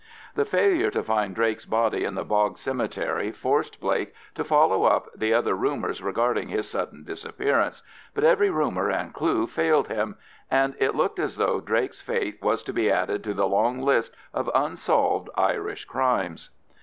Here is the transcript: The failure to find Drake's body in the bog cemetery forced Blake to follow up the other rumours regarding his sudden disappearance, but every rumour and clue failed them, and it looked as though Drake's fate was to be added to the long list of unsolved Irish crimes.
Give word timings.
The 0.33 0.45
failure 0.45 0.89
to 0.89 1.03
find 1.03 1.35
Drake's 1.35 1.67
body 1.67 2.05
in 2.05 2.15
the 2.15 2.23
bog 2.25 2.57
cemetery 2.57 3.31
forced 3.31 3.79
Blake 3.79 4.15
to 4.33 4.43
follow 4.43 4.85
up 4.85 5.07
the 5.15 5.31
other 5.31 5.53
rumours 5.53 6.01
regarding 6.01 6.47
his 6.47 6.67
sudden 6.67 7.03
disappearance, 7.03 7.83
but 8.15 8.23
every 8.23 8.49
rumour 8.49 8.89
and 8.89 9.13
clue 9.13 9.45
failed 9.45 9.89
them, 9.89 10.17
and 10.49 10.73
it 10.79 10.95
looked 10.95 11.19
as 11.19 11.35
though 11.37 11.61
Drake's 11.61 12.01
fate 12.01 12.41
was 12.41 12.63
to 12.63 12.73
be 12.73 12.89
added 12.89 13.23
to 13.25 13.35
the 13.35 13.45
long 13.47 13.79
list 13.79 14.15
of 14.33 14.49
unsolved 14.55 15.29
Irish 15.35 15.85
crimes. 15.85 16.49